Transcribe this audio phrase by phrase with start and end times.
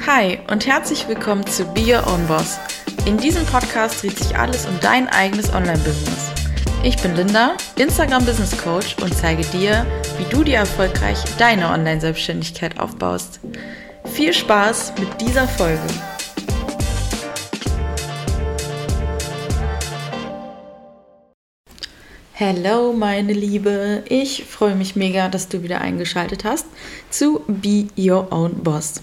[0.00, 2.58] Hi und herzlich willkommen zu Be Your Own Boss.
[3.06, 6.30] In diesem Podcast dreht sich alles um dein eigenes Online-Business.
[6.82, 9.86] Ich bin Linda, Instagram Business Coach und zeige dir,
[10.18, 13.40] wie du dir erfolgreich deine Online-Selbstständigkeit aufbaust.
[14.12, 15.80] Viel Spaß mit dieser Folge.
[22.36, 26.66] Hallo meine Liebe, ich freue mich mega, dass du wieder eingeschaltet hast
[27.08, 29.02] zu Be Your Own Boss.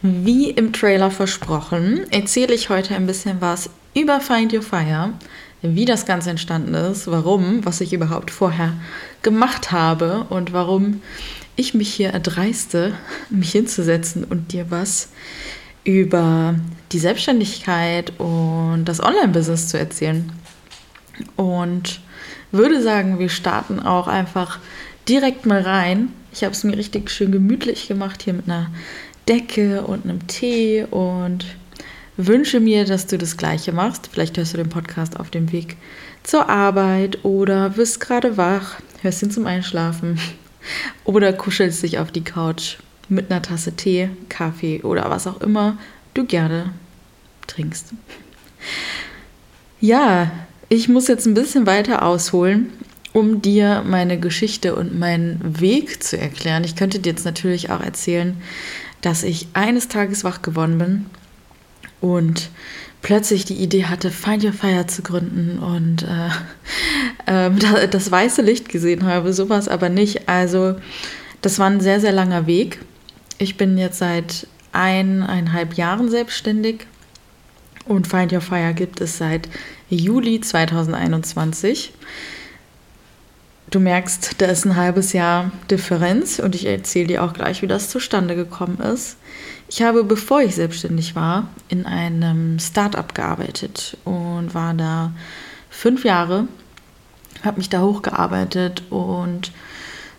[0.00, 5.12] Wie im Trailer versprochen, erzähle ich heute ein bisschen was über Find Your Fire,
[5.60, 8.74] wie das Ganze entstanden ist, warum, was ich überhaupt vorher
[9.22, 11.02] gemacht habe und warum
[11.56, 12.94] ich mich hier erdreiste,
[13.28, 15.08] mich hinzusetzen und dir was
[15.82, 16.54] über
[16.92, 20.30] die Selbstständigkeit und das Online-Business zu erzählen.
[21.34, 22.00] Und
[22.52, 24.58] würde sagen, wir starten auch einfach
[25.08, 26.12] direkt mal rein.
[26.32, 28.70] Ich habe es mir richtig schön gemütlich gemacht hier mit einer
[29.28, 31.44] Decke und einem Tee und
[32.16, 34.08] wünsche mir, dass du das gleiche machst.
[34.12, 35.76] Vielleicht hörst du den Podcast auf dem Weg
[36.22, 40.18] zur Arbeit oder wirst gerade wach, hörst ihn zum Einschlafen
[41.04, 42.76] oder kuschelst dich auf die Couch
[43.08, 45.78] mit einer Tasse Tee, Kaffee oder was auch immer
[46.14, 46.72] du gerne
[47.46, 47.94] trinkst.
[49.80, 50.30] Ja,
[50.68, 52.72] ich muss jetzt ein bisschen weiter ausholen,
[53.12, 56.64] um dir meine Geschichte und meinen Weg zu erklären.
[56.64, 58.36] Ich könnte dir jetzt natürlich auch erzählen,
[59.00, 61.06] dass ich eines Tages wach geworden bin
[62.00, 62.50] und
[63.00, 66.06] plötzlich die Idee hatte, Find Your Fire zu gründen und
[67.26, 70.28] äh, äh, das weiße Licht gesehen habe, sowas aber nicht.
[70.28, 70.76] Also
[71.40, 72.80] das war ein sehr, sehr langer Weg.
[73.38, 76.86] Ich bin jetzt seit eineinhalb Jahren selbstständig
[77.86, 79.48] und Find Your Fire gibt es seit
[79.90, 81.94] Juli 2021.
[83.70, 87.66] Du merkst, da ist ein halbes Jahr Differenz und ich erzähle dir auch gleich, wie
[87.66, 89.16] das zustande gekommen ist.
[89.70, 95.12] Ich habe, bevor ich selbstständig war, in einem Startup gearbeitet und war da
[95.70, 96.48] fünf Jahre,
[97.42, 99.52] habe mich da hochgearbeitet und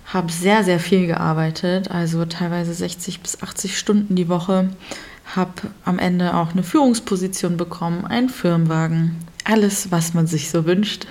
[0.05, 4.69] habe sehr, sehr viel gearbeitet, also teilweise 60 bis 80 Stunden die Woche.
[5.35, 5.53] Habe
[5.85, 11.07] am Ende auch eine Führungsposition bekommen, einen Firmenwagen, alles, was man sich so wünscht.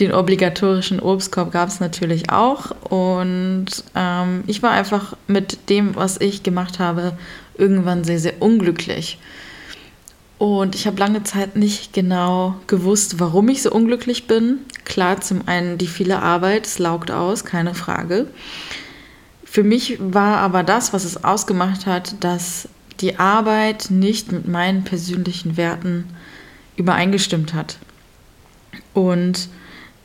[0.00, 2.72] Den obligatorischen Obstkorb gab es natürlich auch.
[2.90, 7.16] Und ähm, ich war einfach mit dem, was ich gemacht habe,
[7.56, 9.18] irgendwann sehr, sehr unglücklich.
[10.38, 14.58] Und ich habe lange Zeit nicht genau gewusst, warum ich so unglücklich bin.
[14.84, 18.26] Klar, zum einen die viele Arbeit, es laugt aus, keine Frage.
[19.44, 22.68] Für mich war aber das, was es ausgemacht hat, dass
[23.00, 26.04] die Arbeit nicht mit meinen persönlichen Werten
[26.76, 27.78] übereingestimmt hat.
[28.94, 29.48] Und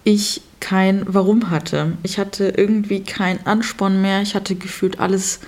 [0.03, 1.97] ich kein Warum hatte.
[2.03, 4.21] Ich hatte irgendwie keinen Ansporn mehr.
[4.21, 5.39] Ich hatte gefühlt alles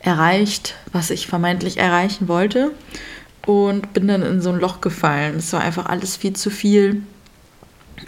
[0.00, 2.72] erreicht, was ich vermeintlich erreichen wollte.
[3.46, 5.36] Und bin dann in so ein Loch gefallen.
[5.36, 7.02] Es war einfach alles viel zu viel.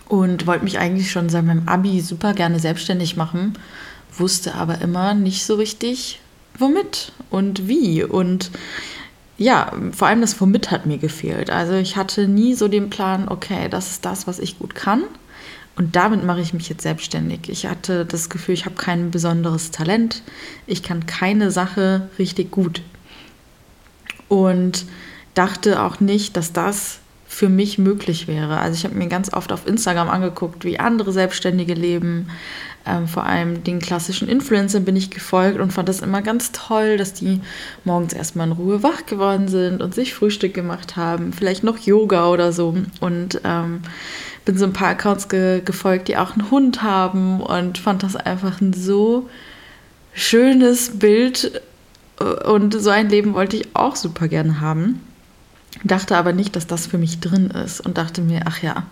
[0.09, 3.59] Und wollte mich eigentlich schon seit meinem Abi super gerne selbstständig machen.
[4.17, 6.21] Wusste aber immer nicht so richtig,
[6.59, 8.05] womit und wie.
[8.05, 8.51] Und
[9.37, 11.51] ja, vor allem das Womit hat mir gefehlt.
[11.51, 15.03] Also ich hatte nie so den Plan, okay, das ist das, was ich gut kann.
[15.77, 17.49] Und damit mache ich mich jetzt selbstständig.
[17.49, 20.23] Ich hatte das Gefühl, ich habe kein besonderes Talent.
[20.67, 22.83] Ich kann keine Sache richtig gut.
[24.29, 24.87] Und
[25.35, 28.59] dachte auch nicht, dass das für mich möglich wäre.
[28.59, 32.31] Also ich habe mir ganz oft auf Instagram angeguckt, wie andere Selbstständige leben.
[32.87, 36.99] Ähm, vor allem den klassischen Influencern bin ich gefolgt und fand das immer ganz toll,
[36.99, 37.41] dass die
[37.85, 42.29] morgens erstmal in Ruhe wach geworden sind und sich Frühstück gemacht haben, vielleicht noch Yoga
[42.29, 42.77] oder so.
[43.01, 43.81] Und ähm,
[44.45, 48.17] bin so ein paar Accounts ge gefolgt, die auch einen Hund haben und fand das
[48.17, 49.31] einfach ein so
[50.13, 51.63] schönes Bild
[52.19, 55.01] und so ein Leben wollte ich auch super gerne haben.
[55.83, 58.87] Dachte aber nicht, dass das für mich drin ist und dachte mir, ach ja,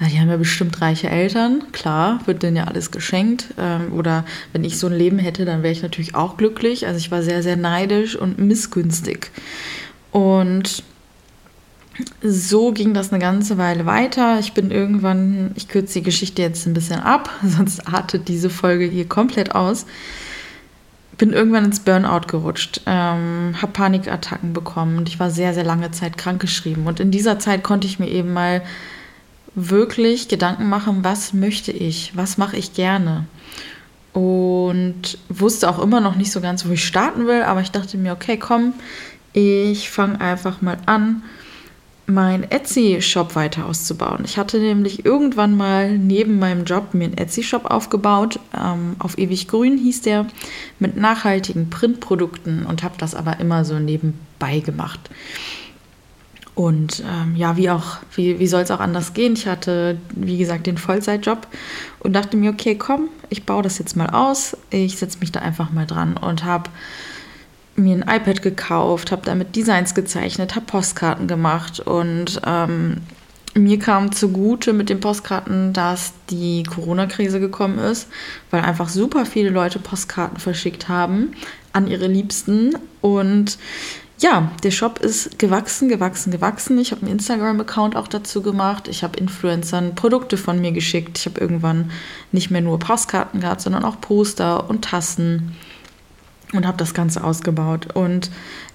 [0.00, 3.54] die haben ja bestimmt reiche Eltern, klar, wird denen ja alles geschenkt.
[3.56, 6.86] Ähm, oder wenn ich so ein Leben hätte, dann wäre ich natürlich auch glücklich.
[6.86, 9.30] Also ich war sehr, sehr neidisch und missgünstig.
[10.10, 10.82] Und
[12.22, 14.38] so ging das eine ganze Weile weiter.
[14.38, 18.84] Ich bin irgendwann, ich kürze die Geschichte jetzt ein bisschen ab, sonst artet diese Folge
[18.84, 19.86] hier komplett aus.
[21.18, 25.90] Bin irgendwann ins Burnout gerutscht, ähm, habe Panikattacken bekommen und ich war sehr, sehr lange
[25.90, 26.86] Zeit krankgeschrieben.
[26.86, 28.62] Und in dieser Zeit konnte ich mir eben mal
[29.54, 33.24] wirklich Gedanken machen, was möchte ich, was mache ich gerne.
[34.12, 37.98] Und wusste auch immer noch nicht so ganz, wo ich starten will, aber ich dachte
[37.98, 38.72] mir, okay, komm,
[39.32, 41.22] ich fange einfach mal an
[42.08, 44.22] meinen Etsy-Shop weiter auszubauen.
[44.24, 48.40] Ich hatte nämlich irgendwann mal neben meinem Job mir einen Etsy-Shop aufgebaut.
[48.56, 50.26] Ähm, auf ewig grün hieß der,
[50.78, 55.10] mit nachhaltigen Printprodukten und habe das aber immer so nebenbei gemacht.
[56.54, 59.34] Und ähm, ja, wie auch, wie, wie soll es auch anders gehen?
[59.34, 61.46] Ich hatte, wie gesagt, den Vollzeitjob
[62.00, 64.56] und dachte mir, okay, komm, ich baue das jetzt mal aus.
[64.70, 66.70] Ich setze mich da einfach mal dran und habe
[67.78, 72.98] mir ein iPad gekauft, habe damit Designs gezeichnet, habe Postkarten gemacht und ähm,
[73.54, 78.08] mir kam zugute mit den Postkarten, dass die Corona-Krise gekommen ist,
[78.50, 81.32] weil einfach super viele Leute Postkarten verschickt haben
[81.72, 83.58] an ihre Liebsten und
[84.20, 86.76] ja, der Shop ist gewachsen, gewachsen, gewachsen.
[86.78, 88.88] Ich habe einen Instagram-Account auch dazu gemacht.
[88.88, 91.18] Ich habe Influencern Produkte von mir geschickt.
[91.18, 91.92] Ich habe irgendwann
[92.32, 95.54] nicht mehr nur Postkarten gehabt, sondern auch Poster und Tassen
[96.52, 98.30] und habe das Ganze ausgebaut und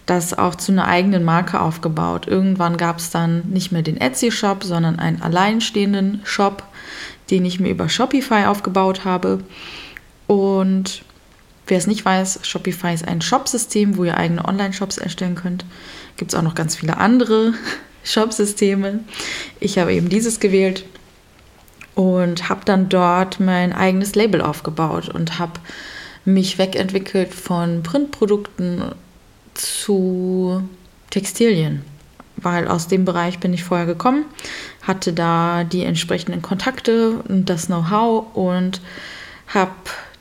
[0.06, 2.28] das auch zu einer eigenen Marke aufgebaut.
[2.28, 6.64] Irgendwann gab es dann nicht mehr den Etsy-Shop, sondern einen alleinstehenden Shop,
[7.32, 9.40] den ich mir über Shopify aufgebaut habe.
[10.28, 11.04] Und
[11.68, 15.66] wer es nicht weiß, Shopify ist ein Shopsystem, wo ihr eigene Online-Shops erstellen könnt.
[16.18, 17.54] Gibt es auch noch ganz viele andere
[18.04, 19.00] Shopsysteme.
[19.60, 20.86] Ich habe eben dieses gewählt
[21.96, 25.60] und habe dann dort mein eigenes Label aufgebaut und habe
[26.26, 28.94] mich wegentwickelt von Printprodukten
[29.54, 30.64] zu
[31.10, 31.84] Textilien,
[32.38, 34.26] weil aus dem Bereich bin ich vorher gekommen,
[34.82, 38.82] hatte da die entsprechenden Kontakte und das Know-how und
[39.48, 39.72] habe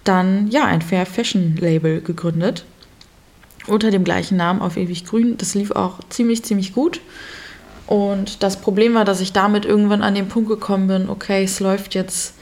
[0.05, 2.65] dann ja ein Fair Fashion Label gegründet
[3.67, 5.37] unter dem gleichen Namen auf ewig grün.
[5.39, 7.01] Das lief auch ziemlich ziemlich gut.
[7.87, 11.61] Und das Problem war, dass ich damit irgendwann an den Punkt gekommen bin, okay, es
[11.61, 12.35] läuft jetzt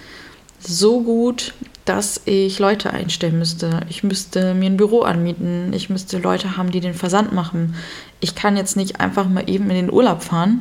[0.60, 1.54] so gut,
[1.90, 3.80] dass ich Leute einstellen müsste.
[3.88, 5.72] Ich müsste mir ein Büro anmieten.
[5.72, 7.74] Ich müsste Leute haben, die den Versand machen.
[8.20, 10.60] Ich kann jetzt nicht einfach mal eben in den Urlaub fahren,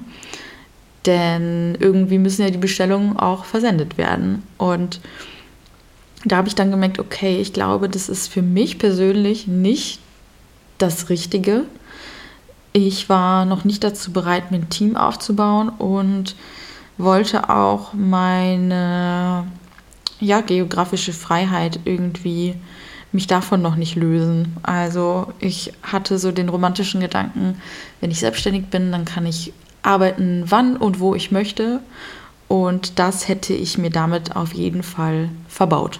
[1.05, 4.41] denn irgendwie müssen ja die Bestellungen auch versendet werden.
[4.57, 5.01] Und
[6.25, 9.99] da habe ich dann gemerkt, okay, ich glaube, das ist für mich persönlich nicht
[10.79, 11.65] das Richtige.
[12.73, 16.35] Ich war noch nicht dazu bereit, mir ein Team aufzubauen und
[16.97, 19.45] wollte auch meine
[20.19, 22.55] ja, geografische Freiheit irgendwie
[23.11, 24.55] mich davon noch nicht lösen.
[24.63, 27.59] Also ich hatte so den romantischen Gedanken,
[28.01, 31.79] wenn ich selbstständig bin, dann kann ich arbeiten, wann und wo ich möchte.
[32.47, 35.99] Und das hätte ich mir damit auf jeden Fall verbaut.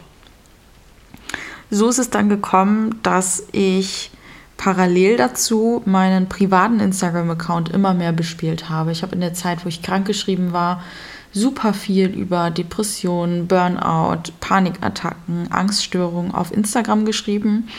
[1.72, 4.12] So ist es dann gekommen, dass ich
[4.58, 8.92] parallel dazu meinen privaten Instagram-Account immer mehr bespielt habe.
[8.92, 10.84] Ich habe in der Zeit, wo ich krankgeschrieben war,
[11.32, 17.70] super viel über Depressionen, Burnout, Panikattacken, Angststörungen auf Instagram geschrieben.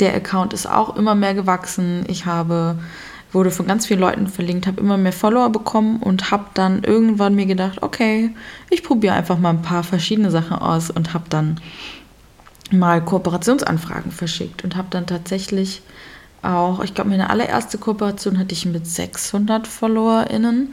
[0.00, 2.04] Der Account ist auch immer mehr gewachsen.
[2.08, 2.78] Ich habe
[3.32, 7.34] wurde von ganz vielen Leuten verlinkt, habe immer mehr Follower bekommen und habe dann irgendwann
[7.34, 8.34] mir gedacht, okay,
[8.70, 11.60] ich probiere einfach mal ein paar verschiedene Sachen aus und habe dann
[12.72, 15.82] mal Kooperationsanfragen verschickt und habe dann tatsächlich
[16.42, 20.72] auch, ich glaube, meine allererste Kooperation hatte ich mit 600 FollowerInnen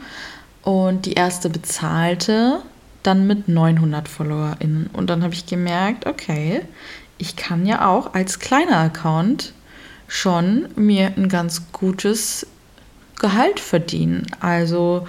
[0.62, 2.60] und die erste bezahlte
[3.02, 4.88] dann mit 900 FollowerInnen.
[4.92, 6.62] Und dann habe ich gemerkt, okay,
[7.16, 9.52] ich kann ja auch als kleiner Account
[10.06, 12.46] schon mir ein ganz gutes
[13.18, 14.26] Gehalt verdienen.
[14.40, 15.06] Also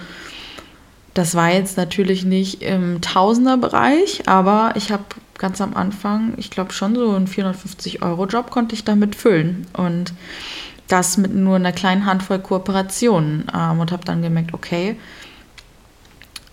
[1.14, 5.04] das war jetzt natürlich nicht im Tausenderbereich, aber ich habe
[5.38, 9.66] ganz am Anfang, ich glaube schon so einen 450-Euro-Job konnte ich damit füllen.
[9.72, 10.12] Und
[10.90, 13.46] das mit nur einer kleinen Handvoll Kooperationen.
[13.54, 14.96] Ähm, und habe dann gemerkt, okay,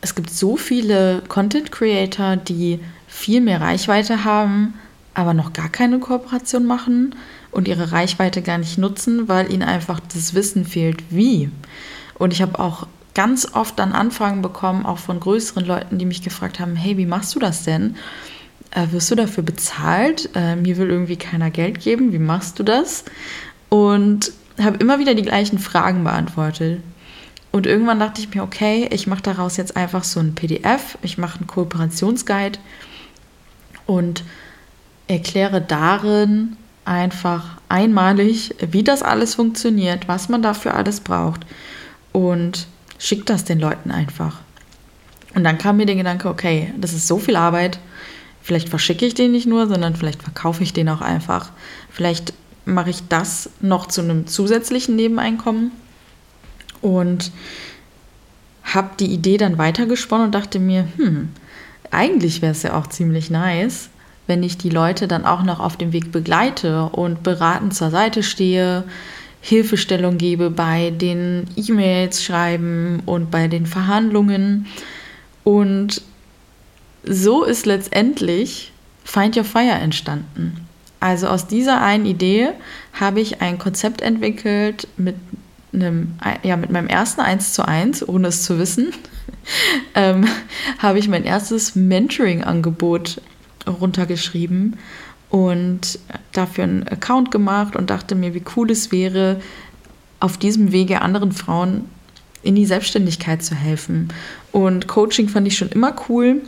[0.07, 4.73] es gibt so viele Content Creator, die viel mehr Reichweite haben,
[5.13, 7.13] aber noch gar keine Kooperation machen
[7.51, 11.49] und ihre Reichweite gar nicht nutzen, weil ihnen einfach das Wissen fehlt, wie.
[12.13, 16.21] Und ich habe auch ganz oft dann Anfragen bekommen, auch von größeren Leuten, die mich
[16.21, 17.97] gefragt haben, hey, wie machst du das denn?
[18.71, 20.29] Äh, wirst du dafür bezahlt?
[20.35, 22.13] Äh, mir will irgendwie keiner Geld geben.
[22.13, 23.03] Wie machst du das?
[23.67, 26.79] Und habe immer wieder die gleichen Fragen beantwortet.
[27.57, 31.17] Und irgendwann dachte ich mir, okay, ich mache daraus jetzt einfach so ein PDF, ich
[31.17, 32.59] mache einen Kooperationsguide
[33.87, 34.23] und
[35.07, 41.47] erkläre darin einfach einmalig, wie das alles funktioniert, was man dafür alles braucht
[42.11, 42.67] und
[42.99, 44.41] schicke das den Leuten einfach.
[45.33, 47.79] Und dann kam mir der Gedanke, okay, das ist so viel Arbeit,
[48.43, 51.49] vielleicht verschicke ich den nicht nur, sondern vielleicht verkaufe ich den auch einfach.
[51.89, 52.33] Vielleicht
[52.65, 55.71] mache ich das noch zu einem zusätzlichen Nebeneinkommen
[56.81, 57.31] und
[58.63, 61.29] habe die Idee dann weitergesponnen und dachte mir, hm,
[61.91, 63.89] eigentlich wäre es ja auch ziemlich nice,
[64.27, 68.23] wenn ich die Leute dann auch noch auf dem Weg begleite und beratend zur Seite
[68.23, 68.83] stehe,
[69.39, 74.65] Hilfestellung gebe bei den E-Mails schreiben und bei den Verhandlungen.
[75.45, 76.01] Und
[77.05, 78.73] so ist letztendlich
[79.05, 80.67] Find Your Fire entstanden.
[80.99, 82.49] Also aus dieser einen Idee
[82.91, 85.15] habe ich ein Konzept entwickelt mit
[85.73, 88.93] einem, ja, mit meinem ersten 1 zu 1, ohne es zu wissen,
[89.95, 90.27] ähm,
[90.79, 93.21] habe ich mein erstes Mentoring-Angebot
[93.67, 94.77] runtergeschrieben
[95.29, 95.99] und
[96.31, 99.41] dafür einen Account gemacht und dachte mir, wie cool es wäre,
[100.19, 101.85] auf diesem Wege anderen Frauen
[102.43, 104.09] in die Selbstständigkeit zu helfen.
[104.51, 106.41] Und Coaching fand ich schon immer cool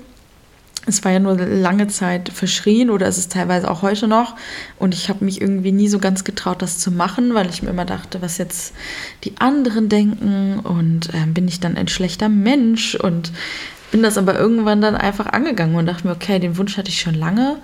[0.86, 4.36] es war ja nur lange Zeit verschrien oder ist es teilweise auch heute noch.
[4.78, 7.70] Und ich habe mich irgendwie nie so ganz getraut, das zu machen, weil ich mir
[7.70, 8.74] immer dachte, was jetzt
[9.24, 13.32] die anderen denken und äh, bin ich dann ein schlechter Mensch und
[13.92, 17.02] bin das aber irgendwann dann einfach angegangen und dachte mir, okay, den Wunsch hatte ich
[17.02, 17.58] schon lange.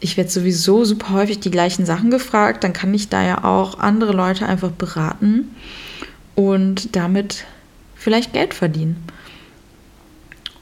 [0.00, 3.78] Ich werde sowieso super häufig die gleichen Sachen gefragt, dann kann ich da ja auch
[3.78, 5.54] andere Leute einfach beraten
[6.34, 7.44] und damit
[7.94, 8.96] vielleicht Geld verdienen.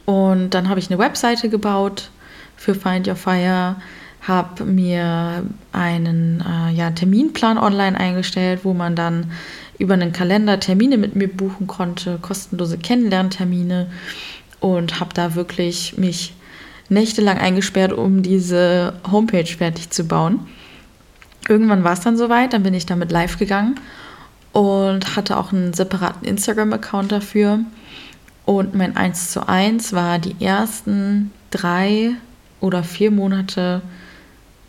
[0.08, 2.08] Und dann habe ich eine Webseite gebaut
[2.56, 3.76] für Find Your Fire,
[4.22, 9.30] habe mir einen äh, ja, Terminplan online eingestellt, wo man dann
[9.76, 13.90] über einen Kalender Termine mit mir buchen konnte, kostenlose Kennenlerntermine
[14.60, 16.32] und habe da wirklich mich
[16.88, 20.40] nächtelang eingesperrt, um diese Homepage fertig zu bauen.
[21.50, 23.78] Irgendwann war es dann soweit, dann bin ich damit live gegangen
[24.52, 27.60] und hatte auch einen separaten Instagram-Account dafür
[28.48, 32.12] und mein 1 zu 1 war die ersten drei
[32.60, 33.82] oder vier Monate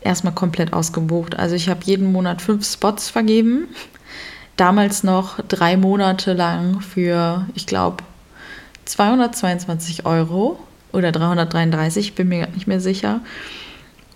[0.01, 1.39] erstmal komplett ausgebucht.
[1.39, 3.69] Also ich habe jeden Monat fünf Spots vergeben.
[4.57, 8.03] Damals noch drei Monate lang für, ich glaube,
[8.83, 10.59] 222 Euro
[10.91, 13.21] oder 333, bin mir nicht mehr sicher.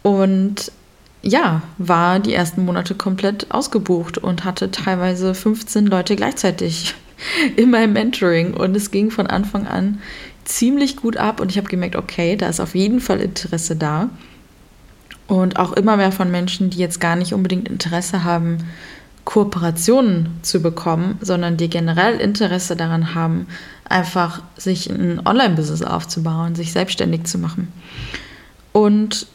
[0.01, 0.74] Und
[1.22, 6.96] ja, war die ersten Monate komplett ausgebucht und hatte teilweise 15 Leute gleichzeitig
[7.56, 10.00] in meinem Mentoring und es ging von Anfang an
[10.46, 14.10] ziemlich gut ab und ich habe gemerkt, okay, da ist auf jeden Fall Interesse da.
[15.27, 18.58] Und auch immer mehr von Menschen, die jetzt gar nicht unbedingt Interesse haben,
[19.24, 23.48] Kooperationen zu bekommen, sondern die generell Interesse daran haben,
[23.88, 27.72] einfach sich ein Online-Business aufzubauen, sich selbstständig zu machen.
[28.74, 29.27] Und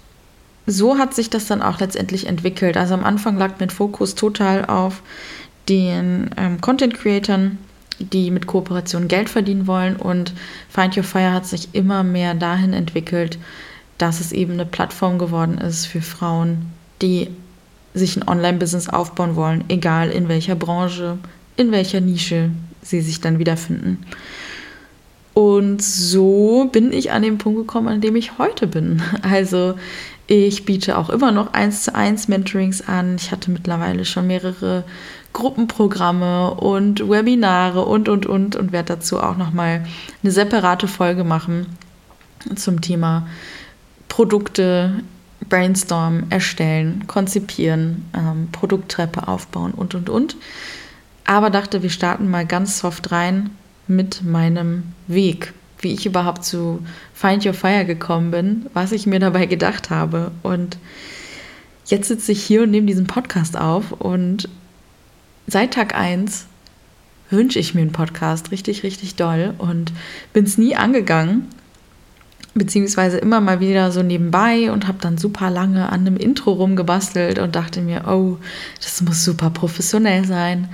[0.67, 2.77] so hat sich das dann auch letztendlich entwickelt.
[2.77, 5.03] Also am Anfang lag mein Fokus total auf
[5.71, 7.59] den ähm, Content-Creatern,
[7.99, 9.97] die mit Kooperation Geld verdienen wollen.
[9.97, 10.33] Und
[10.69, 13.39] Find Your Fire hat sich immer mehr dahin entwickelt,
[13.99, 16.67] dass es eben eine Plattform geworden ist für Frauen,
[17.03, 17.29] die
[17.95, 21.19] sich ein Online-Business aufbauen wollen, egal in welcher Branche,
[21.57, 22.51] in welcher Nische
[22.83, 24.05] sie sich dann wiederfinden.
[25.35, 29.03] Und so bin ich an den Punkt gekommen, an dem ich heute bin.
[29.23, 29.75] Also
[30.27, 33.17] ich biete auch immer noch eins zu eins Mentorings an.
[33.17, 34.85] Ich hatte mittlerweile schon mehrere
[35.33, 39.85] Gruppenprogramme und Webinare und, und, und und werde dazu auch nochmal
[40.23, 41.67] eine separate Folge machen
[42.57, 43.27] zum Thema
[44.09, 45.03] Produkte
[45.49, 50.37] brainstormen, erstellen, konzipieren, ähm, Produkttreppe aufbauen und, und, und.
[51.25, 53.51] Aber dachte, wir starten mal ganz soft rein
[53.87, 56.81] mit meinem Weg, wie ich überhaupt zu
[57.15, 60.31] Find Your Fire gekommen bin, was ich mir dabei gedacht habe.
[60.43, 60.79] Und
[61.87, 64.49] jetzt sitze ich hier und nehme diesen Podcast auf und
[65.49, 66.47] seit Tag 1
[67.31, 69.93] wünsche ich mir einen Podcast richtig, richtig doll und
[70.33, 71.49] bin es nie angegangen,
[72.55, 77.39] beziehungsweise immer mal wieder so nebenbei und habe dann super lange an einem Intro rumgebastelt
[77.39, 78.37] und dachte mir, oh,
[78.83, 80.69] das muss super professionell sein.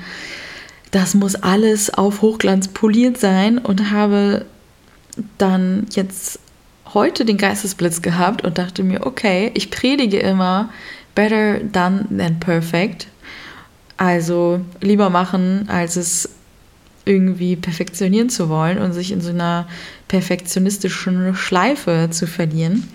[0.91, 4.47] Das muss alles auf Hochglanz poliert sein und habe
[5.39, 6.39] dann jetzt
[6.93, 10.71] heute den Geistesblitz gehabt und dachte mir, okay, ich predige immer
[11.15, 13.09] better done than perfect.
[13.97, 16.31] Also lieber machen, als es
[17.05, 19.67] irgendwie perfektionieren zu wollen und sich in so einer
[20.09, 22.89] perfektionistischen Schleife zu verlieren.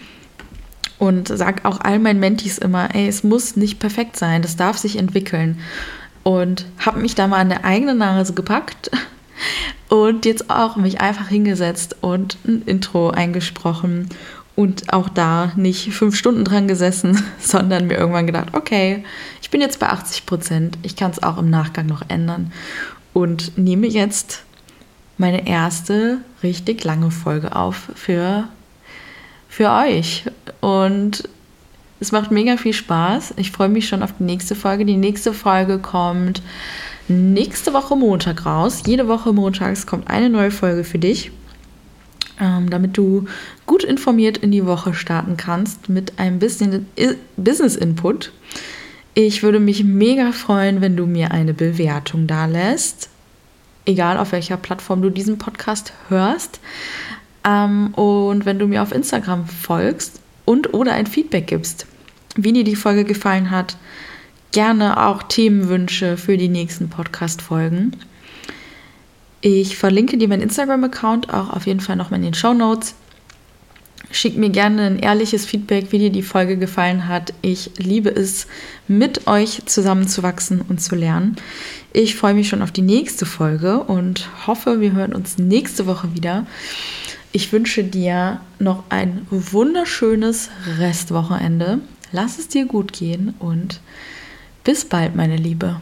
[0.98, 4.78] Und sag auch all meinen Mentis immer, ey, es muss nicht perfekt sein, das darf
[4.78, 5.60] sich entwickeln.
[6.24, 8.92] Und habe mich da mal an der eigenen Nase gepackt
[9.90, 14.10] und jetzt auch mich einfach hingesetzt und ein Intro eingesprochen
[14.60, 19.06] und auch da nicht fünf Stunden dran gesessen, sondern mir irgendwann gedacht, okay,
[19.50, 22.54] ich bin jetzt bei 80 Prozent, ich kann es auch im Nachgang noch ändern
[23.14, 24.44] und nehme jetzt
[25.18, 28.48] meine erste richtig lange Folge auf für,
[29.48, 30.26] für euch.
[30.62, 31.28] Und
[32.00, 33.34] es macht mega viel Spaß.
[33.38, 34.86] Ich freue mich schon auf die nächste Folge.
[34.86, 36.44] Die nächste Folge kommt
[37.08, 38.84] nächste Woche Montag raus.
[38.86, 41.32] Jede Woche montags kommt eine neue Folge für dich
[42.40, 43.26] ähm, damit du
[43.66, 46.86] gut informiert in die Woche starten kannst mit ein bisschen
[47.36, 48.32] Business-Input.
[49.22, 53.10] Ich würde mich mega freuen, wenn du mir eine Bewertung da lässt,
[53.86, 56.62] egal auf welcher Plattform du diesen Podcast hörst.
[57.44, 61.86] Ähm, und wenn du mir auf Instagram folgst und oder ein Feedback gibst,
[62.38, 63.76] wie dir die Folge gefallen hat,
[64.54, 67.98] gerne auch Themenwünsche für die nächsten Podcast-Folgen.
[69.42, 72.96] Ich verlinke dir meinen Instagram-Account auch auf jeden Fall nochmal in den Show Notes.
[74.12, 77.34] Schick mir gerne ein ehrliches Feedback, wie dir die Folge gefallen hat.
[77.42, 78.48] Ich liebe es,
[78.88, 81.36] mit euch zusammenzuwachsen und zu lernen.
[81.94, 86.16] Ich freue mich schon auf die nächste Folge und hoffe, wir hören uns nächste Woche
[86.16, 86.48] wieder.
[87.32, 90.50] Ich wünsche dir noch ein wunderschönes
[90.80, 91.80] Restwochenende.
[92.12, 93.80] Lass es dir gut gehen und
[94.64, 95.80] bis bald, meine Liebe.